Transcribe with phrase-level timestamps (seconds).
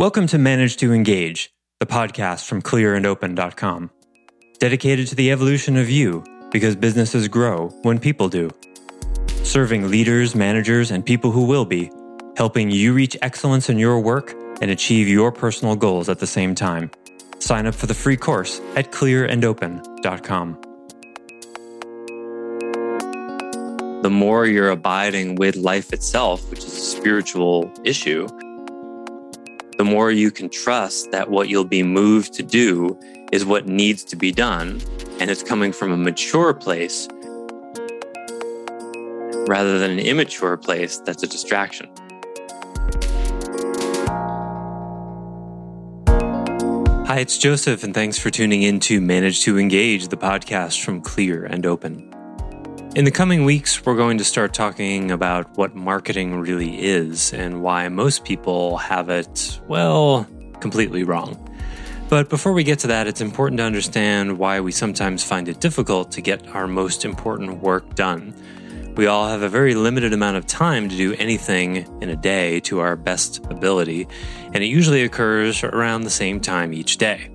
[0.00, 3.90] Welcome to Manage to Engage, the podcast from clearandopen.com,
[4.58, 8.48] dedicated to the evolution of you because businesses grow when people do.
[9.42, 11.92] Serving leaders, managers, and people who will be,
[12.38, 14.32] helping you reach excellence in your work
[14.62, 16.90] and achieve your personal goals at the same time.
[17.38, 20.60] Sign up for the free course at clearandopen.com.
[24.00, 28.26] The more you're abiding with life itself, which is a spiritual issue,
[29.80, 32.98] the more you can trust that what you'll be moved to do
[33.32, 34.78] is what needs to be done.
[35.18, 37.08] And it's coming from a mature place
[39.48, 41.88] rather than an immature place that's a distraction.
[47.06, 51.00] Hi, it's Joseph, and thanks for tuning in to Manage to Engage, the podcast from
[51.00, 52.19] Clear and Open.
[52.96, 57.62] In the coming weeks, we're going to start talking about what marketing really is and
[57.62, 60.26] why most people have it, well,
[60.58, 61.38] completely wrong.
[62.08, 65.60] But before we get to that, it's important to understand why we sometimes find it
[65.60, 68.34] difficult to get our most important work done.
[68.96, 72.58] We all have a very limited amount of time to do anything in a day
[72.60, 74.08] to our best ability,
[74.52, 77.30] and it usually occurs around the same time each day.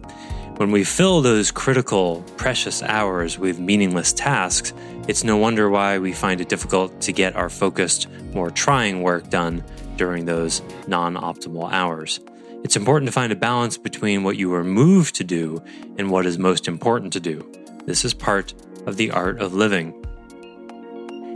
[0.58, 4.72] When we fill those critical, precious hours with meaningless tasks,
[5.08, 9.30] it's no wonder why we find it difficult to get our focused, more trying work
[9.30, 9.64] done
[9.98, 12.20] during those non optimal hours.
[12.64, 15.64] It's important to find a balance between what you are moved to do
[15.98, 17.52] and what is most important to do.
[17.86, 18.56] This is part
[18.88, 19.94] of the art of living.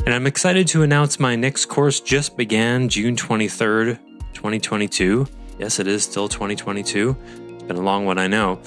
[0.05, 3.99] And I'm excited to announce my next course just began June 23rd,
[4.33, 5.27] 2022.
[5.59, 7.15] Yes, it is still 2022.
[7.49, 8.59] It's been a long one, I know.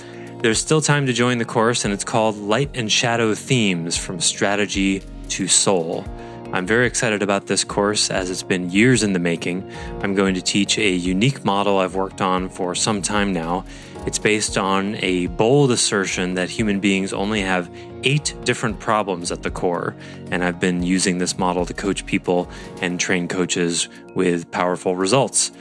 [0.42, 4.18] There's still time to join the course, and it's called Light and Shadow Themes from
[4.18, 6.04] Strategy to Soul.
[6.52, 9.70] I'm very excited about this course as it's been years in the making.
[10.00, 13.64] I'm going to teach a unique model I've worked on for some time now.
[14.04, 17.70] It's based on a bold assertion that human beings only have
[18.02, 19.94] eight different problems at the core,
[20.32, 22.50] and I've been using this model to coach people
[22.80, 25.52] and train coaches with powerful results.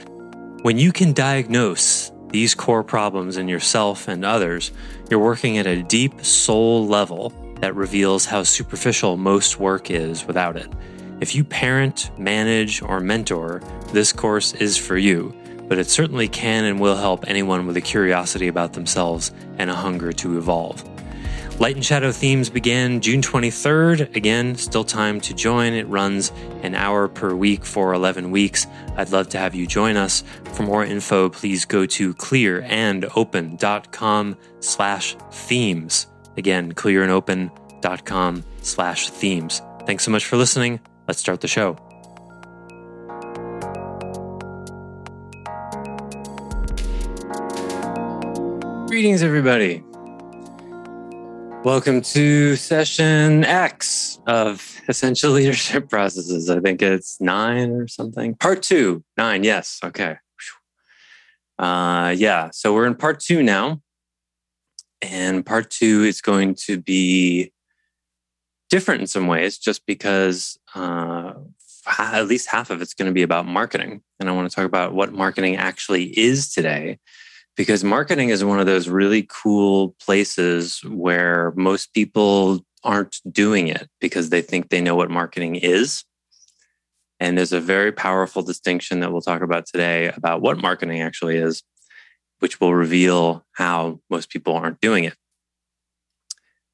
[0.62, 4.72] When you can diagnose these core problems in yourself and others,
[5.10, 10.56] you're working at a deep soul level that reveals how superficial most work is without
[10.56, 10.72] it.
[11.20, 15.32] If you parent, manage, or mentor, this course is for you,
[15.68, 19.74] but it certainly can and will help anyone with a curiosity about themselves and a
[19.74, 20.91] hunger to evolve.
[21.62, 24.16] Light and Shadow Themes began June 23rd.
[24.16, 25.74] Again, still time to join.
[25.74, 26.32] It runs
[26.64, 28.66] an hour per week for 11 weeks.
[28.96, 30.24] I'd love to have you join us.
[30.54, 36.08] For more info, please go to clearandopen.com slash themes.
[36.36, 39.62] Again, clearandopen.com slash themes.
[39.86, 40.80] Thanks so much for listening.
[41.06, 41.74] Let's start the show.
[48.88, 49.84] Greetings, everybody.
[51.64, 56.50] Welcome to session X of Essential Leadership Processes.
[56.50, 58.34] I think it's nine or something.
[58.34, 59.44] Part two, nine.
[59.44, 59.78] Yes.
[59.84, 60.16] Okay.
[61.60, 62.50] Uh, yeah.
[62.52, 63.80] So we're in part two now.
[65.02, 67.52] And part two is going to be
[68.68, 71.34] different in some ways, just because uh,
[71.96, 74.02] at least half of it's going to be about marketing.
[74.18, 76.98] And I want to talk about what marketing actually is today
[77.56, 83.88] because marketing is one of those really cool places where most people aren't doing it
[84.00, 86.04] because they think they know what marketing is.
[87.20, 91.36] And there's a very powerful distinction that we'll talk about today about what marketing actually
[91.36, 91.62] is,
[92.40, 95.14] which will reveal how most people aren't doing it.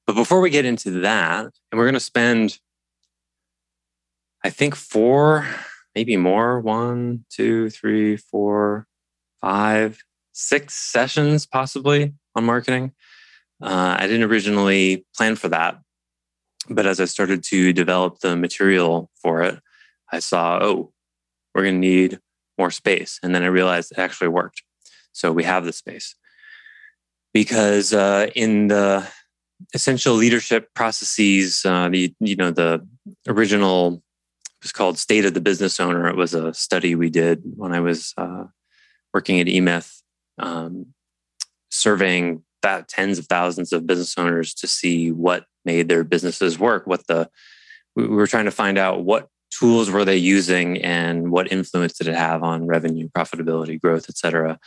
[0.06, 2.58] But before we get into that, and we're going to spend,
[4.42, 5.46] I think, four,
[5.94, 8.86] maybe more one, two, three, four,
[9.42, 10.02] five,
[10.38, 12.92] six sessions possibly on marketing.
[13.60, 15.80] Uh, I didn't originally plan for that,
[16.70, 19.58] but as I started to develop the material for it,
[20.12, 20.92] I saw, oh,
[21.54, 22.20] we're going to need
[22.56, 23.18] more space.
[23.20, 24.62] And then I realized it actually worked.
[25.12, 26.14] So we have the space.
[27.34, 29.06] Because uh, in the
[29.74, 32.86] essential leadership processes, uh, the you know the
[33.26, 36.08] original it was called State of the Business Owner.
[36.08, 38.44] It was a study we did when I was uh,
[39.12, 39.97] working at eMyth
[40.38, 40.86] um,
[41.70, 46.86] surveying that tens of thousands of business owners to see what made their businesses work.
[46.86, 47.30] What the
[47.94, 52.08] we were trying to find out what tools were they using and what influence did
[52.08, 54.58] it have on revenue, profitability, growth, et cetera.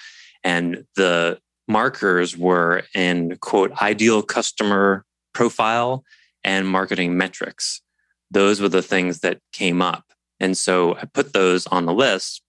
[0.44, 6.03] And the markers were in quote ideal customer profile
[6.44, 7.81] and marketing metrics.
[8.31, 10.06] Those were the things that came up.
[10.39, 12.41] And so I put those on the list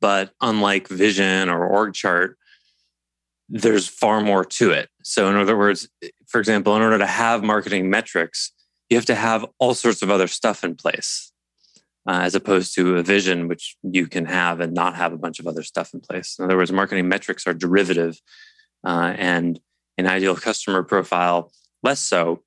[0.00, 2.36] But unlike vision or org chart,
[3.48, 4.88] there's far more to it.
[5.02, 5.88] So, in other words,
[6.28, 8.52] for example, in order to have marketing metrics,
[8.88, 11.32] you have to have all sorts of other stuff in place,
[12.08, 15.40] uh, as opposed to a vision, which you can have and not have a bunch
[15.40, 16.36] of other stuff in place.
[16.38, 18.20] In other words, marketing metrics are derivative,
[18.86, 19.60] uh, and
[19.98, 21.52] an ideal customer profile
[21.82, 22.42] less so.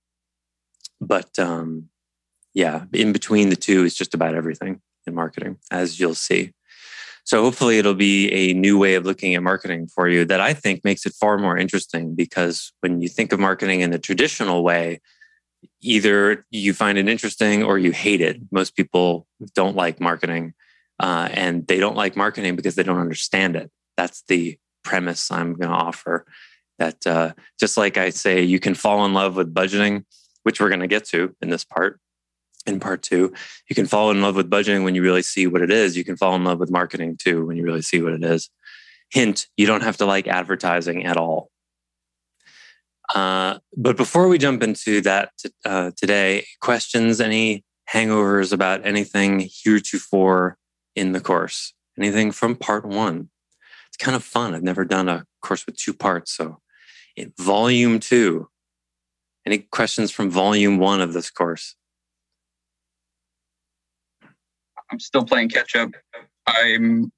[1.01, 1.90] But um,
[2.54, 6.54] yeah, in between the two is just about everything in marketing, as you'll see.
[7.25, 10.54] So hopefully it'll be a new way of looking at marketing for you that I
[10.54, 14.64] think makes it far more interesting because when you think of marketing in the traditional
[14.64, 15.00] way,
[15.81, 18.42] either you find it interesting or you hate it.
[18.52, 19.25] Most people
[19.56, 20.54] don't like marketing
[21.00, 23.72] uh, and they don't like marketing because they don't understand it.
[23.96, 26.26] That's the premise I'm going to offer.
[26.78, 30.04] That uh, just like I say, you can fall in love with budgeting,
[30.44, 32.00] which we're going to get to in this part
[32.65, 33.33] in part two.
[33.69, 35.98] You can fall in love with budgeting when you really see what it is.
[35.98, 38.50] You can fall in love with marketing too when you really see what it is.
[39.12, 41.50] Hint, you don't have to like advertising at all.
[43.13, 45.31] Uh, but before we jump into that
[45.65, 47.63] uh, today, questions, any
[47.94, 50.57] hangovers about anything heretofore
[50.95, 51.74] in the course?
[51.98, 53.30] Anything from part one?
[53.88, 54.56] It's kind of fun.
[54.56, 56.36] I've never done a course with two parts.
[56.36, 56.59] So,
[57.16, 58.48] in volume two,
[59.45, 61.75] any questions from volume one of this course?
[64.94, 65.90] I'm still playing catch up.
[66.45, 67.12] I'm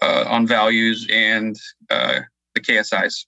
[0.00, 1.54] uh, on values and
[1.90, 2.20] uh,
[2.54, 3.26] the KSIs.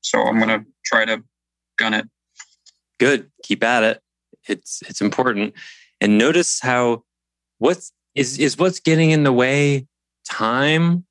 [0.00, 1.22] So I'm going to try to
[1.76, 2.06] gun it.
[2.98, 3.30] Good.
[3.42, 4.00] Keep at it.
[4.48, 5.52] It's it's important.
[6.00, 7.02] And notice how
[7.58, 9.86] what's is is what's getting in the way
[10.26, 11.04] time?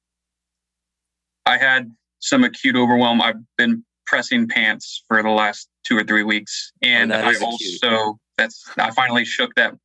[1.45, 3.21] I had some acute overwhelm.
[3.21, 8.17] I've been pressing pants for the last two or three weeks, and oh, I also
[8.39, 9.75] that's I finally shook that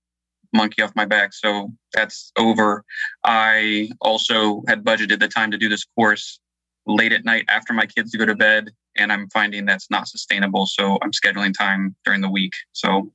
[0.52, 1.32] monkey off my back.
[1.32, 2.84] So that's over.
[3.24, 6.40] I also had budgeted the time to do this course
[6.86, 10.66] late at night after my kids go to bed, and I'm finding that's not sustainable.
[10.66, 12.52] So I'm scheduling time during the week.
[12.72, 13.12] So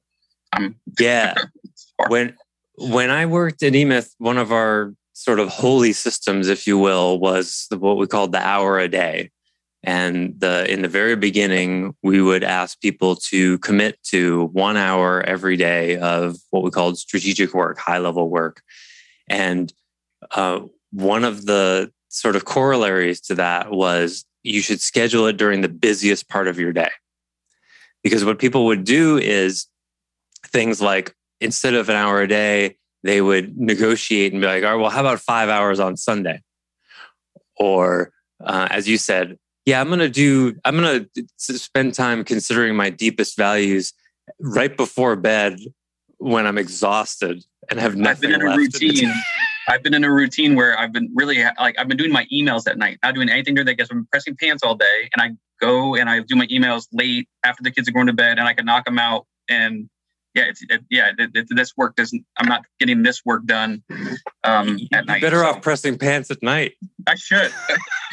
[0.54, 1.36] I'm yeah.
[2.08, 2.36] when
[2.78, 7.20] when I worked at eMyth, one of our sort of holy systems, if you will,
[7.20, 9.32] was what we called the hour a day.
[9.88, 15.22] And the in the very beginning, we would ask people to commit to one hour
[15.22, 18.62] every day of what we called strategic work, high level work.
[19.30, 19.72] And
[20.32, 20.60] uh,
[20.92, 25.70] one of the sort of corollaries to that was you should schedule it during the
[25.70, 26.92] busiest part of your day.
[28.04, 29.68] Because what people would do is
[30.48, 34.72] things like instead of an hour a day, they would negotiate and be like, all
[34.72, 36.42] right, well, how about five hours on Sunday?
[37.56, 38.12] Or
[38.44, 39.38] uh, as you said,
[39.68, 41.28] yeah, I'm going to do, I'm going to
[41.60, 43.92] spend time considering my deepest values
[44.40, 45.60] right before bed
[46.20, 49.14] when I'm exhausted and have nothing I've been in a routine.
[49.68, 52.66] I've been in a routine where I've been really like I've been doing my emails
[52.66, 53.84] at night, not doing anything during the day.
[53.84, 57.28] I've been pressing pants all day, and I go and I do my emails late
[57.44, 59.90] after the kids are going to bed, and I can knock them out and
[60.38, 61.12] yeah, it's it, yeah.
[61.18, 62.24] It, it, this work doesn't.
[62.38, 63.82] I'm not getting this work done
[64.44, 65.22] um, at night.
[65.22, 65.48] Better so.
[65.48, 66.74] off pressing pants at night.
[67.08, 67.52] I should.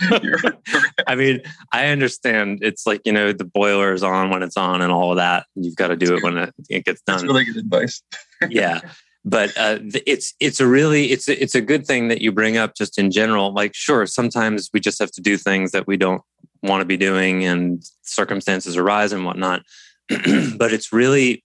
[1.06, 1.42] I mean,
[1.72, 2.60] I understand.
[2.62, 5.46] It's like you know the boiler is on when it's on and all of that.
[5.54, 7.18] You've got to do it when it, it gets done.
[7.18, 8.02] That's really good advice.
[8.48, 8.80] yeah,
[9.26, 12.56] but uh, it's it's a really it's a, it's a good thing that you bring
[12.56, 13.52] up just in general.
[13.52, 16.22] Like, sure, sometimes we just have to do things that we don't
[16.62, 19.62] want to be doing, and circumstances arise and whatnot.
[20.56, 21.44] but it's really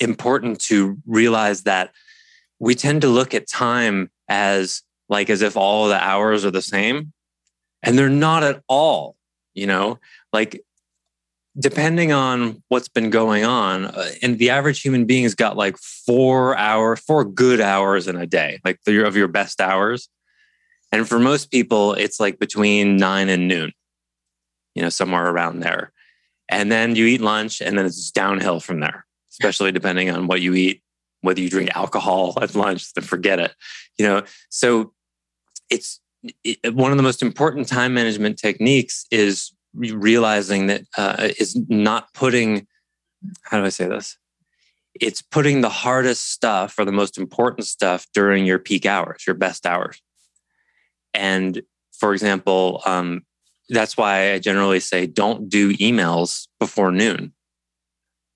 [0.00, 1.92] important to realize that
[2.58, 6.62] we tend to look at time as like as if all the hours are the
[6.62, 7.12] same
[7.82, 9.16] and they're not at all
[9.58, 9.98] you know?
[10.32, 10.62] Like
[11.58, 15.76] depending on what's been going on uh, and the average human being has got like
[15.76, 20.08] four hour four good hours in a day like of your best hours.
[20.92, 23.72] And for most people it's like between nine and noon
[24.74, 25.92] you know somewhere around there.
[26.48, 29.04] And then you eat lunch and then it's downhill from there
[29.40, 30.82] especially depending on what you eat,
[31.20, 33.54] whether you drink alcohol at lunch, then forget it.
[33.98, 34.92] You know, so
[35.70, 36.00] it's
[36.44, 42.12] it, one of the most important time management techniques is realizing that uh, is not
[42.14, 42.66] putting
[43.42, 44.16] how do I say this?
[44.94, 49.34] It's putting the hardest stuff or the most important stuff during your peak hours, your
[49.34, 50.00] best hours.
[51.14, 53.24] And for example, um,
[53.68, 57.32] that's why I generally say don't do emails before noon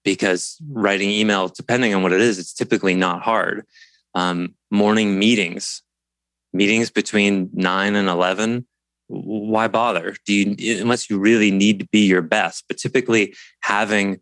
[0.05, 3.65] because writing email, depending on what it is, it's typically not hard.
[4.15, 5.83] Um, morning meetings,
[6.53, 8.67] meetings between nine and 11,
[9.09, 10.17] why bother?
[10.27, 14.21] Do you, unless you really need to be your best, but typically having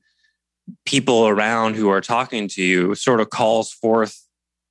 [0.84, 4.20] people around who are talking to you sort of calls forth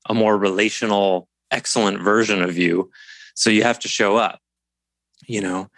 [0.08, 2.89] a more relational, excellent version of you.
[3.36, 4.39] So you have to show up,
[5.28, 5.70] you know,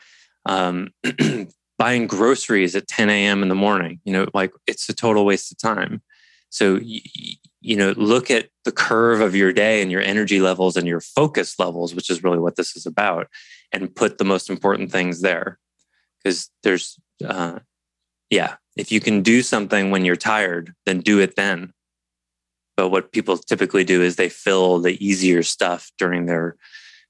[0.46, 0.90] um,
[1.82, 3.42] buying groceries at 10 a.m.
[3.42, 6.00] in the morning, you know, like it's a total waste of time.
[6.52, 10.88] So, you know, look at the curve of your day and your energy levels and
[10.88, 13.30] your focus levels, which is really what this is about,
[13.72, 15.58] and put the most important things there.
[16.24, 17.58] Because there's, uh,
[18.30, 21.74] yeah, if you can do something when you're tired, then do it then.
[22.78, 26.58] But what people typically do is they fill the easier stuff during their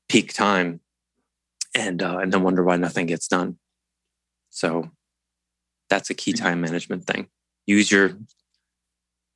[0.08, 0.80] peak time,
[1.76, 3.58] and uh, and then wonder why nothing gets done.
[4.52, 4.92] So
[5.90, 6.46] that's a key mm-hmm.
[6.46, 7.28] time management thing.
[7.66, 8.12] Use your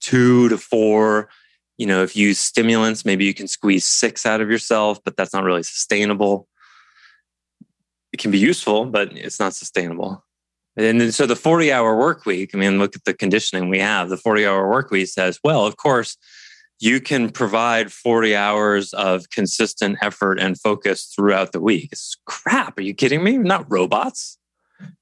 [0.02, 1.30] two to four.
[1.78, 5.18] You know, if you use stimulants, maybe you can squeeze six out of yourself, but
[5.18, 6.48] that's not really sustainable.
[8.14, 10.24] It can be useful, but it's not sustainable.
[10.78, 13.80] And then, so the 40 hour work week, I mean, look at the conditioning we
[13.80, 14.10] have.
[14.10, 16.18] The 40 hour work week says, well, of course,
[16.80, 21.90] you can provide 40 hours of consistent effort and focus throughout the week.
[21.92, 22.78] It's crap.
[22.78, 23.38] Are you kidding me?
[23.38, 24.38] We're not robots.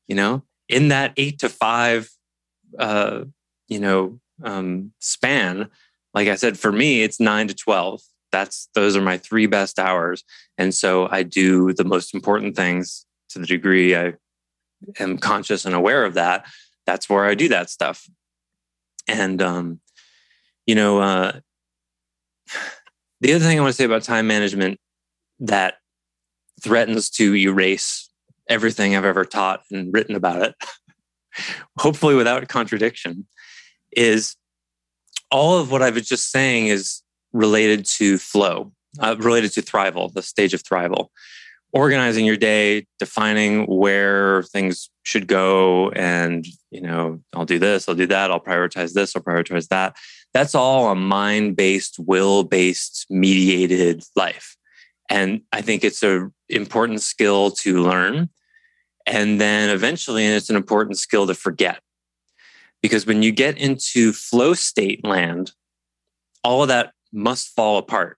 [0.07, 2.09] You know, in that eight to five,
[2.77, 3.25] uh,
[3.67, 5.69] you know, um, span,
[6.13, 8.01] like I said, for me, it's nine to 12.
[8.31, 10.23] That's those are my three best hours.
[10.57, 14.13] And so I do the most important things to the degree I
[14.99, 16.45] am conscious and aware of that.
[16.85, 18.07] That's where I do that stuff.
[19.07, 19.79] And, um,
[20.65, 21.39] you know, uh,
[23.21, 24.79] the other thing I want to say about time management
[25.39, 25.75] that
[26.61, 28.09] threatens to erase
[28.49, 30.55] everything I've ever taught and written about it,
[31.77, 33.25] hopefully without contradiction,
[33.91, 34.35] is
[35.31, 40.13] all of what I was just saying is related to flow, uh, related to thrival,
[40.13, 41.07] the stage of thrival.
[41.75, 47.95] Organizing your day, defining where things should go, and you know, I'll do this, I'll
[47.95, 49.95] do that, I'll prioritize this, I'll prioritize that.
[50.35, 54.55] That's all a mind based, will based, mediated life.
[55.09, 58.29] And I think it's an important skill to learn.
[59.05, 61.81] And then eventually, it's an important skill to forget.
[62.81, 65.51] Because when you get into flow state land,
[66.43, 68.17] all of that must fall apart.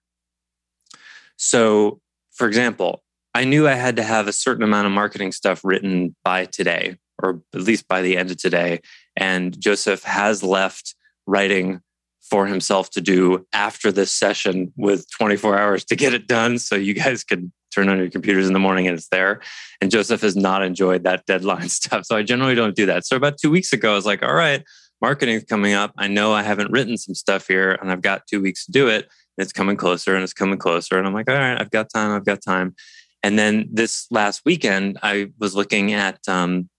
[1.36, 2.00] So,
[2.32, 3.02] for example,
[3.34, 6.96] I knew I had to have a certain amount of marketing stuff written by today,
[7.22, 8.80] or at least by the end of today.
[9.16, 10.94] And Joseph has left
[11.26, 11.80] writing
[12.22, 16.58] for himself to do after this session with 24 hours to get it done.
[16.58, 19.40] So you guys can turn on your computers in the morning and it's there.
[19.80, 22.06] And Joseph has not enjoyed that deadline stuff.
[22.06, 23.06] So I generally don't do that.
[23.06, 24.64] So about two weeks ago, I was like, all right,
[25.02, 25.92] marketing's coming up.
[25.98, 28.88] I know I haven't written some stuff here and I've got two weeks to do
[28.88, 29.02] it.
[29.36, 30.96] And it's coming closer and it's coming closer.
[30.98, 32.12] And I'm like, all right, I've got time.
[32.12, 32.74] I've got time.
[33.22, 36.70] And then this last weekend, I was looking at um,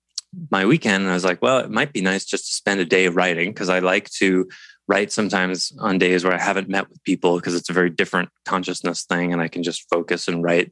[0.50, 2.86] my weekend and I was like, well, it might be nice just to spend a
[2.86, 4.48] day writing because I like to
[4.88, 8.30] write sometimes on days where I haven't met with people because it's a very different
[8.46, 10.72] consciousness thing and I can just focus and write.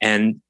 [0.00, 0.40] And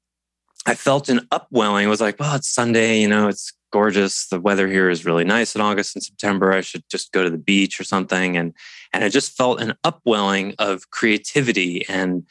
[0.65, 1.85] I felt an upwelling.
[1.85, 4.27] It was like, well, it's Sunday, you know, it's gorgeous.
[4.27, 6.53] The weather here is really nice in August and September.
[6.53, 8.37] I should just go to the beach or something.
[8.37, 8.53] And
[8.93, 12.23] and I just felt an upwelling of creativity and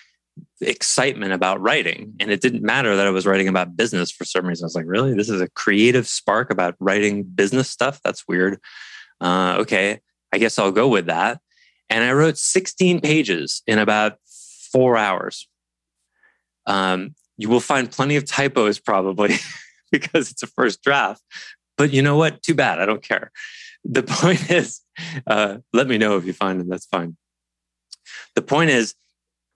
[0.60, 2.14] excitement about writing.
[2.20, 4.64] And it didn't matter that I was writing about business for some reason.
[4.64, 5.14] I was like, really?
[5.14, 8.00] This is a creative spark about writing business stuff?
[8.02, 8.60] That's weird.
[9.20, 10.00] Uh, okay.
[10.32, 11.40] I guess I'll go with that.
[11.90, 14.18] And I wrote 16 pages in about
[14.72, 15.46] four hours.
[16.66, 19.34] Um, you will find plenty of typos probably
[19.92, 21.22] because it's a first draft.
[21.76, 22.42] But you know what?
[22.42, 22.80] Too bad.
[22.80, 23.30] I don't care.
[23.84, 24.80] The point is,
[25.26, 26.68] uh, let me know if you find them.
[26.68, 27.16] That's fine.
[28.34, 28.94] The point is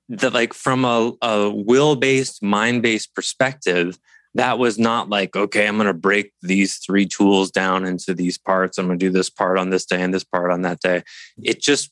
[0.09, 3.99] that, like, from a, a will based, mind based perspective,
[4.37, 8.37] that was not like, okay, I'm going to break these three tools down into these
[8.37, 8.77] parts.
[8.77, 11.03] I'm going to do this part on this day and this part on that day.
[11.43, 11.91] It just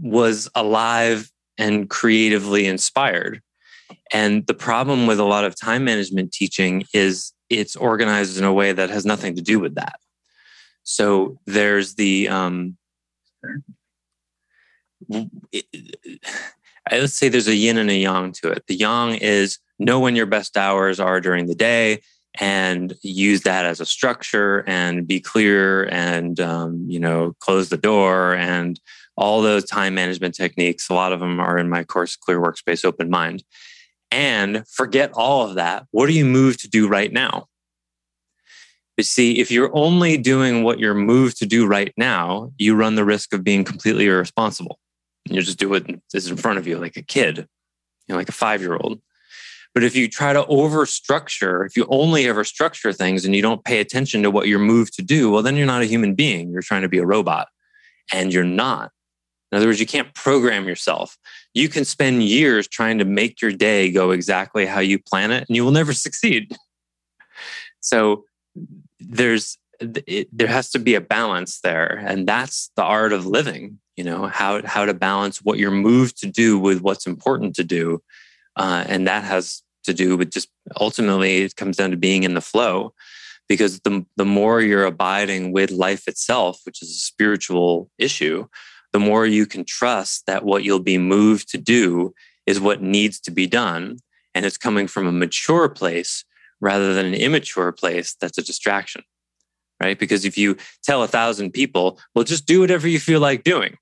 [0.00, 3.42] was alive and creatively inspired.
[4.12, 8.52] And the problem with a lot of time management teaching is it's organized in a
[8.52, 9.98] way that has nothing to do with that.
[10.84, 12.76] So there's the, um,
[15.50, 15.64] it,
[16.90, 18.64] let's say there's a yin and a yang to it.
[18.68, 22.00] The yang is know when your best hours are during the day
[22.38, 27.76] and use that as a structure and be clear and um, you know close the
[27.76, 28.80] door and
[29.16, 32.84] all those time management techniques a lot of them are in my course clear workspace
[32.84, 33.42] open mind.
[34.12, 37.46] And forget all of that what are you moved to do right now?
[38.96, 42.94] You see if you're only doing what you're moved to do right now you run
[42.96, 44.78] the risk of being completely irresponsible.
[45.28, 48.28] You just do what is in front of you like a kid you know like
[48.28, 49.00] a five year old
[49.74, 53.42] but if you try to over structure, if you only ever structure things and you
[53.42, 56.14] don't pay attention to what you're moved to do, well, then you're not a human
[56.14, 56.50] being.
[56.50, 57.48] You're trying to be a robot
[58.12, 58.90] and you're not.
[59.50, 61.16] In other words, you can't program yourself.
[61.54, 65.44] You can spend years trying to make your day go exactly how you plan it,
[65.48, 66.56] and you will never succeed.
[67.80, 68.24] So
[69.00, 73.80] there's it, there has to be a balance there, and that's the art of living.
[73.96, 77.64] You know how how to balance what you're moved to do with what's important to
[77.64, 78.02] do,
[78.56, 80.48] uh, and that has to do with just
[80.80, 82.92] ultimately it comes down to being in the flow
[83.48, 88.46] because the, the more you're abiding with life itself, which is a spiritual issue,
[88.92, 92.14] the more you can trust that what you'll be moved to do
[92.46, 93.98] is what needs to be done.
[94.34, 96.24] And it's coming from a mature place
[96.60, 99.02] rather than an immature place that's a distraction,
[99.82, 99.98] right?
[99.98, 103.76] Because if you tell a thousand people, well, just do whatever you feel like doing,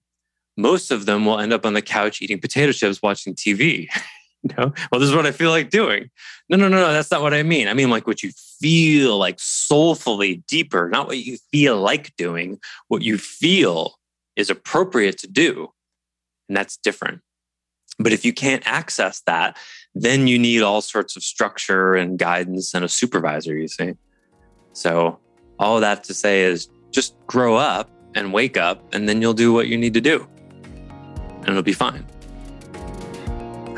[0.57, 3.89] most of them will end up on the couch eating potato chips, watching TV.
[4.43, 6.11] you know, well, this is what I feel like doing.
[6.49, 7.69] No, no, no, no, that's not what I mean.
[7.69, 8.31] I mean, like what you
[8.61, 13.99] feel like soulfully deeper, not what you feel like doing, what you feel
[14.37, 15.73] is appropriate to do.
[16.49, 17.21] And that's different.
[17.99, 19.57] But if you can't access that,
[19.95, 23.95] then you need all sorts of structure and guidance and a supervisor, you see.
[24.73, 25.19] So,
[25.59, 29.53] all that to say is just grow up and wake up, and then you'll do
[29.53, 30.27] what you need to do,
[31.41, 32.07] and it'll be fine.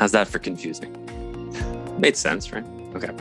[0.01, 0.91] How's that for confusing?
[1.99, 2.65] Made sense, right?
[2.95, 3.11] Okay.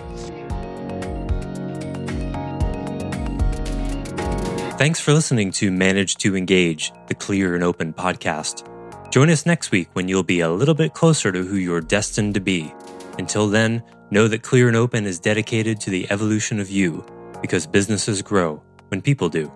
[4.78, 8.64] Thanks for listening to Manage to Engage, the Clear and Open podcast.
[9.12, 12.32] Join us next week when you'll be a little bit closer to who you're destined
[12.32, 12.72] to be.
[13.18, 17.04] Until then, know that Clear and Open is dedicated to the evolution of you
[17.42, 19.52] because businesses grow when people do.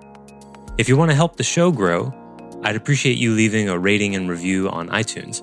[0.76, 2.12] If you want to help the show grow,
[2.62, 5.42] I'd appreciate you leaving a rating and review on iTunes.